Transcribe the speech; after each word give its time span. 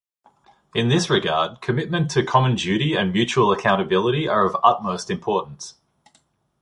In 0.73 0.89
this 0.89 1.11
regard, 1.11 1.61
commitment 1.61 2.09
to 2.09 2.25
common 2.25 2.55
duty 2.55 2.95
and 2.95 3.13
mutual 3.13 3.51
accountability 3.51 4.27
are 4.27 4.43
of 4.45 4.53
the 4.53 4.59
utmost 4.61 5.11
importance. 5.11 5.75